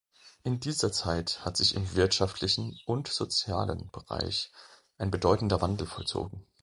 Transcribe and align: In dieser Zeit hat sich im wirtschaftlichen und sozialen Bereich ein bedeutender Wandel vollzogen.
In 0.43 0.59
dieser 0.59 0.91
Zeit 0.91 1.45
hat 1.45 1.57
sich 1.57 1.75
im 1.75 1.93
wirtschaftlichen 1.93 2.75
und 2.87 3.07
sozialen 3.07 3.91
Bereich 3.91 4.49
ein 4.97 5.11
bedeutender 5.11 5.61
Wandel 5.61 5.85
vollzogen. 5.85 6.43